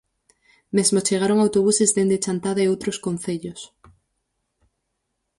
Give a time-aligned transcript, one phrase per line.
[0.77, 3.61] Mesmo chegaron autobuses dende Chantada e outros concellos.